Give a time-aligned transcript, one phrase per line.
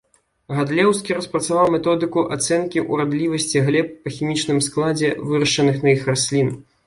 [0.57, 6.49] Гадлеўскі распрацаваў методыку ацэнкі урадлівасці глеб па хімічным складзе вырашчаных на іх раслін.